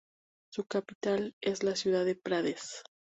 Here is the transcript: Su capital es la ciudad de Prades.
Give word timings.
Su 0.49 0.65
capital 0.65 1.35
es 1.41 1.61
la 1.61 1.75
ciudad 1.75 2.05
de 2.05 2.15
Prades. 2.15 2.81